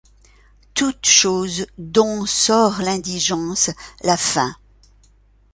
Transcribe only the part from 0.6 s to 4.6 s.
Toute chose dont sort l'indigence, la faim